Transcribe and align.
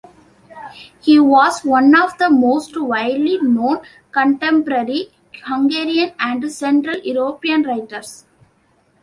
He 0.99 1.19
was 1.19 1.63
one 1.63 1.93
of 1.95 2.17
the 2.17 2.31
most 2.31 2.73
widely 2.75 3.37
known 3.39 3.83
contemporary 4.11 5.11
Hungarian 5.45 6.13
and 6.17 6.51
Central 6.51 6.97
European 7.03 7.61
writers. 7.61 8.25